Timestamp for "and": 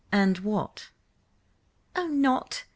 0.11-0.39